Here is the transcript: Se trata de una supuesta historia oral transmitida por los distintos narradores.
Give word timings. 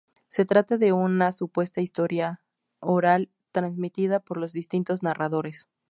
Se 0.29 0.45
trata 0.45 0.79
de 0.79 0.93
una 0.93 1.31
supuesta 1.31 1.79
historia 1.79 2.41
oral 2.79 3.29
transmitida 3.51 4.19
por 4.19 4.37
los 4.37 4.51
distintos 4.51 5.03
narradores. 5.03 5.69